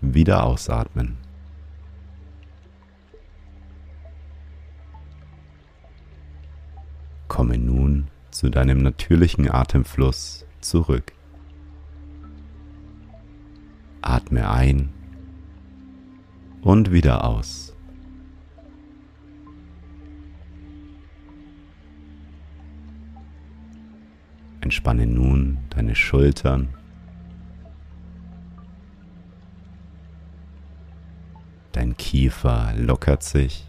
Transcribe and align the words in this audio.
wieder 0.00 0.44
ausatmen. 0.44 1.16
Komme 7.28 7.58
nun 7.58 8.08
zu 8.30 8.50
deinem 8.50 8.82
natürlichen 8.82 9.50
Atemfluss 9.50 10.46
zurück. 10.60 11.12
Atme 14.02 14.50
ein 14.50 14.90
und 16.62 16.90
wieder 16.92 17.24
aus. 17.24 17.74
Entspanne 24.60 25.06
nun 25.06 25.58
deine 25.70 25.94
Schultern 25.94 26.68
Dein 31.80 31.96
Kiefer 31.96 32.74
lockert 32.76 33.22
sich. 33.22 33.66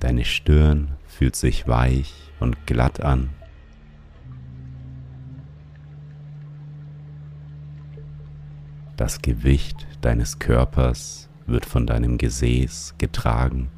Deine 0.00 0.26
Stirn 0.26 0.98
fühlt 1.06 1.34
sich 1.34 1.66
weich 1.66 2.12
und 2.40 2.66
glatt 2.66 3.00
an. 3.00 3.30
Das 8.98 9.22
Gewicht 9.22 9.86
deines 10.02 10.38
Körpers 10.38 11.30
wird 11.46 11.64
von 11.64 11.86
deinem 11.86 12.18
Gesäß 12.18 12.96
getragen. 12.98 13.70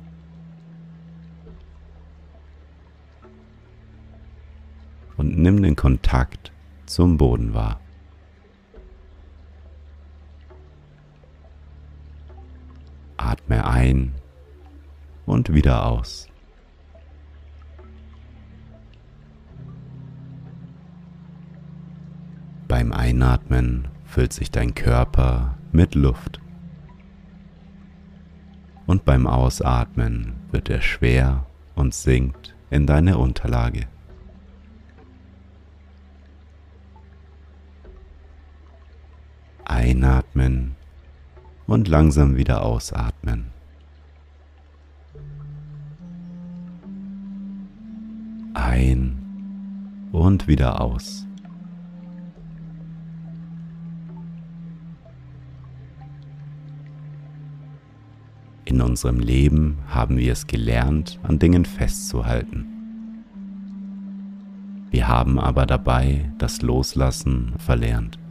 Und 5.17 5.39
nimm 5.39 5.63
den 5.63 5.77
Kontakt 5.77 6.51
zum 6.87 7.19
Boden 7.19 7.55
wahr. 7.55 7.82
Atme 13.43 13.65
ein 13.65 14.15
und 15.27 15.53
wieder 15.53 15.87
aus. 15.87 16.29
Beim 22.69 22.93
Einatmen 22.93 23.89
füllt 24.05 24.33
sich 24.33 24.51
dein 24.51 24.75
Körper 24.75 25.59
mit 25.73 25.95
Luft 25.95 26.41
und 28.87 29.05
beim 29.05 29.27
Ausatmen 29.27 30.35
wird 30.51 30.71
er 30.71 30.81
schwer 30.81 31.47
und 31.75 31.95
sinkt 31.95 32.55
in 32.71 32.87
deine 32.87 33.19
Unterlage. 33.19 33.87
Einatmen 39.65 40.77
und 41.67 41.89
langsam 41.89 42.37
wieder 42.37 42.65
ausatmen. 42.65 43.47
Ein 48.55 49.19
und 50.13 50.47
wieder 50.47 50.81
aus. 50.81 51.27
In 58.65 58.81
unserem 58.81 59.19
Leben 59.19 59.79
haben 59.89 60.17
wir 60.17 60.33
es 60.33 60.47
gelernt, 60.47 61.19
an 61.23 61.39
Dingen 61.39 61.65
festzuhalten. 61.65 62.67
Wir 64.91 65.09
haben 65.09 65.39
aber 65.39 65.67
dabei 65.67 66.31
das 66.39 66.63
Loslassen 66.63 67.55
verlernt. 67.59 68.22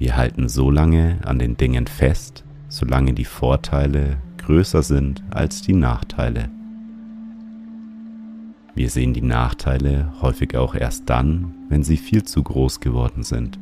Wir 0.00 0.16
halten 0.16 0.48
so 0.48 0.70
lange 0.70 1.18
an 1.26 1.38
den 1.38 1.58
Dingen 1.58 1.86
fest, 1.86 2.42
solange 2.68 3.12
die 3.12 3.26
Vorteile 3.26 4.16
größer 4.38 4.82
sind 4.82 5.22
als 5.28 5.60
die 5.60 5.74
Nachteile. 5.74 6.48
Wir 8.74 8.88
sehen 8.88 9.12
die 9.12 9.20
Nachteile 9.20 10.10
häufig 10.22 10.56
auch 10.56 10.74
erst 10.74 11.10
dann, 11.10 11.52
wenn 11.68 11.82
sie 11.82 11.98
viel 11.98 12.22
zu 12.22 12.42
groß 12.42 12.80
geworden 12.80 13.24
sind. 13.24 13.58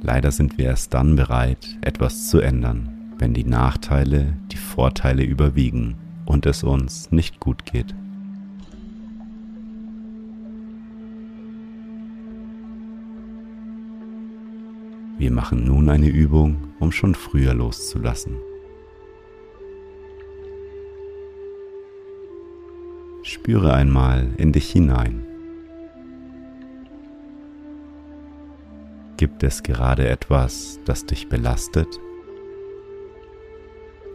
Leider 0.00 0.30
sind 0.30 0.58
wir 0.58 0.66
erst 0.66 0.94
dann 0.94 1.16
bereit, 1.16 1.76
etwas 1.80 2.28
zu 2.28 2.38
ändern, 2.38 3.14
wenn 3.18 3.34
die 3.34 3.42
Nachteile 3.42 4.36
die 4.52 4.58
Vorteile 4.58 5.24
überwiegen 5.24 5.96
und 6.24 6.46
es 6.46 6.62
uns 6.62 7.10
nicht 7.10 7.40
gut 7.40 7.66
geht. 7.66 7.96
Wir 15.18 15.30
machen 15.30 15.64
nun 15.64 15.88
eine 15.88 16.08
Übung, 16.08 16.74
um 16.78 16.92
schon 16.92 17.14
früher 17.14 17.54
loszulassen. 17.54 18.36
Spüre 23.22 23.72
einmal 23.72 24.28
in 24.36 24.52
dich 24.52 24.70
hinein. 24.70 25.26
Gibt 29.16 29.42
es 29.42 29.62
gerade 29.62 30.06
etwas, 30.06 30.78
das 30.84 31.06
dich 31.06 31.30
belastet? 31.30 31.98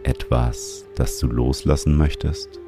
Etwas, 0.04 0.86
das 0.96 1.18
du 1.18 1.28
loslassen 1.28 1.98
möchtest? 1.98 2.60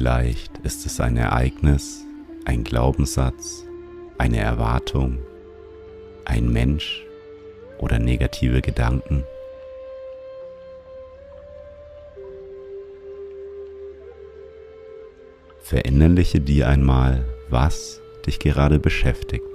Vielleicht 0.00 0.56
ist 0.62 0.86
es 0.86 0.98
ein 0.98 1.18
Ereignis, 1.18 2.06
ein 2.46 2.64
Glaubenssatz, 2.64 3.66
eine 4.16 4.38
Erwartung, 4.38 5.18
ein 6.24 6.50
Mensch 6.50 7.04
oder 7.76 7.98
negative 7.98 8.62
Gedanken. 8.62 9.24
Verinnerliche 15.60 16.40
dir 16.40 16.68
einmal, 16.68 17.22
was 17.50 18.00
dich 18.24 18.38
gerade 18.38 18.78
beschäftigt. 18.78 19.49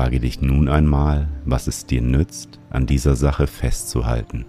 Frage 0.00 0.18
dich 0.18 0.40
nun 0.40 0.70
einmal, 0.70 1.28
was 1.44 1.66
es 1.66 1.84
dir 1.84 2.00
nützt, 2.00 2.58
an 2.70 2.86
dieser 2.86 3.16
Sache 3.16 3.46
festzuhalten. 3.46 4.46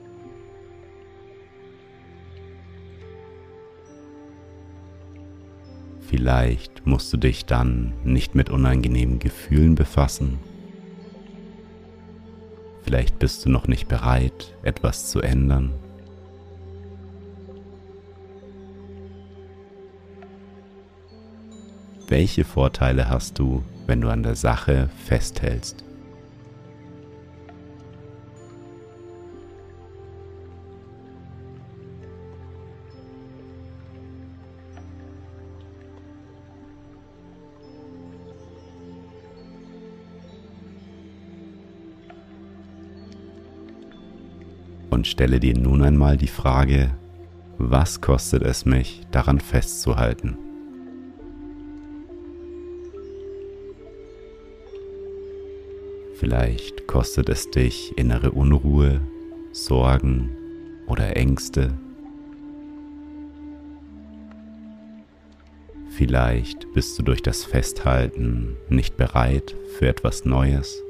Vielleicht 6.07 6.87
musst 6.87 7.11
du 7.11 7.17
dich 7.17 7.47
dann 7.47 7.91
nicht 8.05 8.33
mit 8.33 8.49
unangenehmen 8.49 9.19
Gefühlen 9.19 9.75
befassen. 9.75 10.39
Vielleicht 12.83 13.19
bist 13.19 13.45
du 13.45 13.49
noch 13.49 13.67
nicht 13.67 13.89
bereit, 13.89 14.55
etwas 14.63 15.09
zu 15.09 15.19
ändern. 15.19 15.73
Welche 22.07 22.45
Vorteile 22.45 23.09
hast 23.09 23.37
du, 23.37 23.65
wenn 23.91 23.99
du 23.99 24.07
an 24.07 24.23
der 24.23 24.35
Sache 24.35 24.87
festhältst? 25.05 25.83
Und 44.89 45.05
stelle 45.05 45.41
dir 45.41 45.57
nun 45.57 45.83
einmal 45.83 46.15
die 46.15 46.27
Frage, 46.27 46.91
was 47.57 47.99
kostet 47.99 48.43
es 48.43 48.63
mich, 48.63 49.01
daran 49.11 49.41
festzuhalten? 49.41 50.50
Vielleicht 56.21 56.85
kostet 56.85 57.29
es 57.29 57.49
dich 57.49 57.97
innere 57.97 58.29
Unruhe, 58.29 59.01
Sorgen 59.53 60.29
oder 60.85 61.17
Ängste. 61.17 61.73
Vielleicht 65.89 66.71
bist 66.75 66.99
du 66.99 67.01
durch 67.01 67.23
das 67.23 67.43
Festhalten 67.43 68.55
nicht 68.69 68.97
bereit 68.97 69.55
für 69.79 69.87
etwas 69.87 70.23
Neues. 70.23 70.83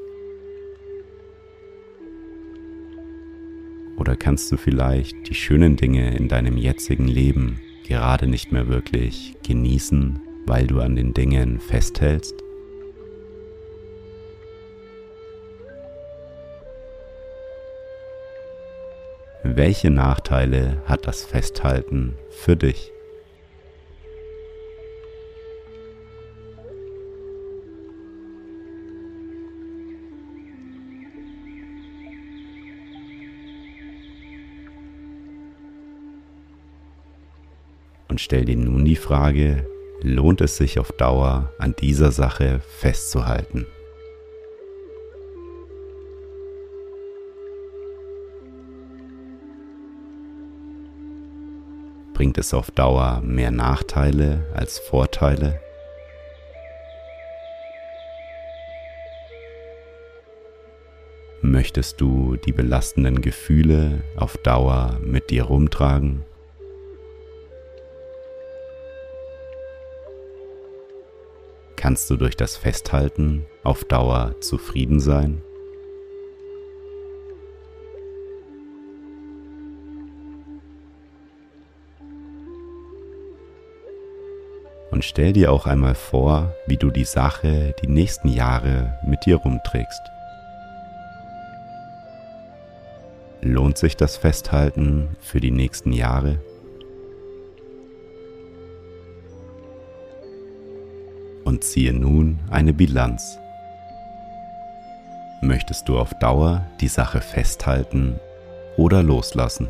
Oder 3.96 4.18
kannst 4.18 4.52
du 4.52 4.58
vielleicht 4.58 5.30
die 5.30 5.36
schönen 5.36 5.78
Dinge 5.78 6.14
in 6.14 6.28
deinem 6.28 6.58
jetzigen 6.58 7.08
Leben 7.08 7.62
gerade 7.88 8.28
nicht 8.28 8.52
mehr 8.52 8.68
wirklich 8.68 9.38
genießen, 9.48 10.20
weil 10.46 10.68
du 10.68 10.82
an 10.82 10.98
den 10.98 11.14
Dingen 11.14 11.62
festhältst? 11.62 12.36
Welche 19.54 19.90
Nachteile 19.90 20.82
hat 20.86 21.08
das 21.08 21.26
Festhalten 21.26 22.16
für 22.30 22.56
dich? 22.56 22.90
Und 38.08 38.22
stell 38.22 38.46
dir 38.46 38.56
nun 38.56 38.86
die 38.86 38.96
Frage, 38.96 39.68
lohnt 40.02 40.40
es 40.40 40.56
sich 40.56 40.80
auf 40.80 40.94
Dauer 40.94 41.52
an 41.60 41.76
dieser 41.78 42.12
Sache 42.12 42.62
festzuhalten? 42.80 43.66
Bringt 52.22 52.38
es 52.38 52.54
auf 52.54 52.70
Dauer 52.70 53.20
mehr 53.26 53.50
Nachteile 53.50 54.46
als 54.54 54.78
Vorteile? 54.78 55.60
Möchtest 61.42 62.00
du 62.00 62.36
die 62.36 62.52
belastenden 62.52 63.22
Gefühle 63.22 64.04
auf 64.18 64.38
Dauer 64.38 65.00
mit 65.04 65.32
dir 65.32 65.46
rumtragen? 65.46 66.24
Kannst 71.76 72.08
du 72.12 72.18
durch 72.18 72.38
das 72.38 72.56
Festhalten 72.56 73.48
auf 73.64 73.84
Dauer 73.84 74.36
zufrieden 74.42 75.00
sein? 75.00 75.42
Und 85.02 85.06
stell 85.06 85.34
dir 85.34 85.52
auch 85.52 85.66
einmal 85.66 85.96
vor, 85.96 86.54
wie 86.68 86.78
du 86.78 86.92
die 86.92 87.06
Sache 87.06 87.74
die 87.82 87.88
nächsten 87.88 88.28
Jahre 88.28 89.00
mit 89.04 89.26
dir 89.26 89.38
rumträgst. 89.38 90.00
Lohnt 93.42 93.80
sich 93.80 93.98
das 93.98 94.16
Festhalten 94.16 95.18
für 95.20 95.40
die 95.40 95.50
nächsten 95.50 95.92
Jahre? 95.92 96.38
Und 101.46 101.64
ziehe 101.64 101.94
nun 101.94 102.38
eine 102.52 102.72
Bilanz. 102.72 103.40
Möchtest 105.42 105.90
du 105.90 105.98
auf 105.98 106.14
Dauer 106.20 106.68
die 106.80 106.90
Sache 106.90 107.22
festhalten 107.22 108.20
oder 108.78 109.02
loslassen? 109.02 109.68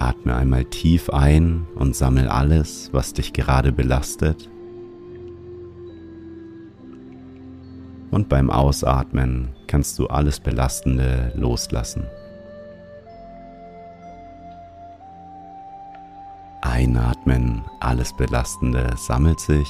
Atme 0.00 0.36
einmal 0.36 0.64
tief 0.64 1.10
ein 1.10 1.66
und 1.74 1.96
sammel 1.96 2.28
alles, 2.28 2.90
was 2.92 3.12
dich 3.14 3.32
gerade 3.32 3.72
belastet. 3.72 4.48
Und 8.10 8.28
beim 8.28 8.48
Ausatmen 8.48 9.50
kannst 9.66 9.98
du 9.98 10.06
alles 10.06 10.38
Belastende 10.38 11.32
loslassen. 11.34 12.04
Einatmen, 16.62 17.64
alles 17.80 18.16
Belastende 18.16 18.90
sammelt 18.96 19.40
sich. 19.40 19.68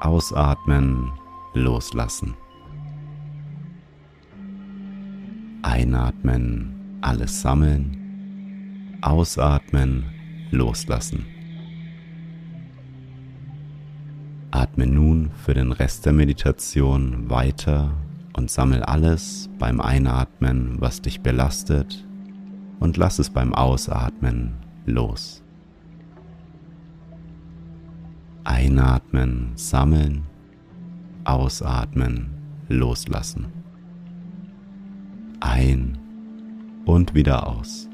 Ausatmen, 0.00 1.10
loslassen. 1.54 2.36
Einatmen, 5.62 6.77
alles 7.00 7.40
sammeln, 7.40 8.98
ausatmen, 9.02 10.04
loslassen. 10.50 11.26
Atme 14.50 14.86
nun 14.86 15.30
für 15.44 15.54
den 15.54 15.72
Rest 15.72 16.06
der 16.06 16.12
Meditation 16.12 17.28
weiter 17.28 17.92
und 18.34 18.50
sammel 18.50 18.82
alles 18.82 19.50
beim 19.58 19.80
Einatmen, 19.80 20.80
was 20.80 21.02
dich 21.02 21.20
belastet, 21.20 22.06
und 22.80 22.96
lass 22.96 23.18
es 23.18 23.30
beim 23.30 23.52
Ausatmen 23.54 24.54
los. 24.86 25.42
Einatmen, 28.44 29.52
sammeln, 29.56 30.24
ausatmen, 31.24 32.30
loslassen. 32.68 33.46
Ein 35.40 35.97
und 36.88 37.14
wieder 37.14 37.46
aus. 37.46 37.87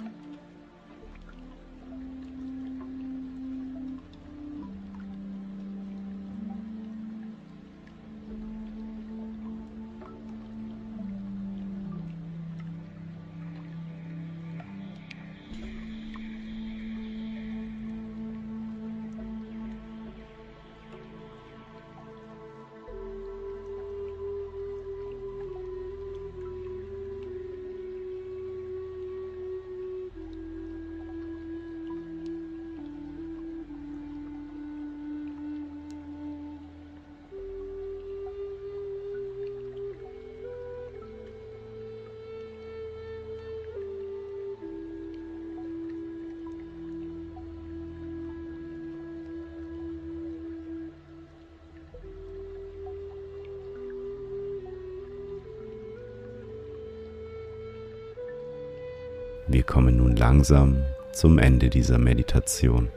Wir 59.64 59.72
kommen 59.72 59.96
nun 59.96 60.14
langsam 60.14 60.84
zum 61.14 61.38
Ende 61.38 61.70
dieser 61.70 61.96
Meditation. 61.96 62.90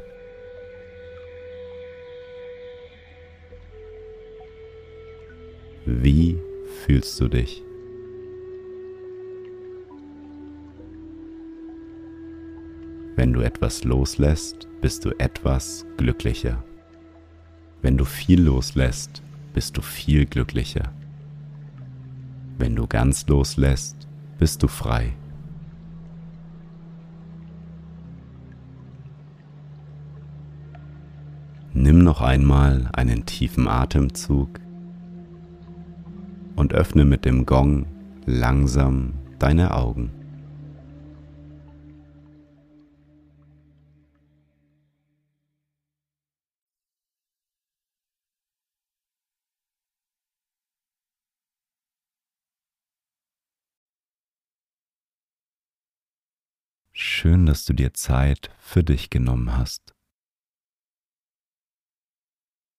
Wie 5.86 6.38
fühlst 6.84 7.22
du 7.22 7.30
dich? 7.30 7.64
Wenn 13.16 13.32
du 13.32 13.40
etwas 13.40 13.86
loslässt, 13.86 14.68
bist 14.82 15.06
du 15.06 15.12
etwas 15.20 15.86
glücklicher. 15.96 16.66
Wenn 17.82 17.98
du 17.98 18.04
viel 18.04 18.42
loslässt, 18.42 19.24
bist 19.54 19.78
du 19.78 19.82
viel 19.82 20.26
glücklicher. 20.26 20.92
Wenn 22.58 22.76
du 22.76 22.88
ganz 22.88 23.26
loslässt, 23.28 23.96
bist 24.38 24.62
du 24.62 24.68
frei. 24.68 25.14
Nimm 31.80 32.00
noch 32.00 32.22
einmal 32.22 32.90
einen 32.94 33.28
tiefen 33.28 33.68
Atemzug 33.68 34.60
und 36.56 36.74
öffne 36.74 37.06
mit 37.06 37.24
dem 37.24 37.46
Gong 37.46 37.86
langsam 38.26 39.14
deine 39.38 39.76
Augen. 39.76 40.10
Schön, 56.92 57.46
dass 57.46 57.66
du 57.66 57.74
dir 57.74 57.94
Zeit 57.94 58.50
für 58.58 58.84
dich 58.84 59.12
genommen 59.12 59.56
hast. 59.56 59.97